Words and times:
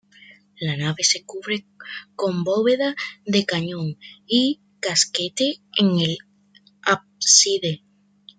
La 0.59 0.75
nave 0.77 1.03
se 1.03 1.23
cubre 1.23 1.67
con 2.15 2.43
bóveda 2.43 2.95
de 3.23 3.45
cañón 3.45 3.99
y 4.25 4.59
casquete 4.79 5.61
en 5.77 5.99
el 5.99 6.17
ábside. 6.81 7.83